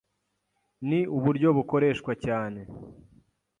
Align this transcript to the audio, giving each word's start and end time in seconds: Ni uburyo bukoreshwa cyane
Ni 0.87 0.99
uburyo 1.17 1.49
bukoreshwa 1.57 2.11
cyane 2.25 2.61